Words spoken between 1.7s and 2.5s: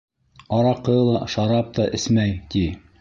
та эсмәй,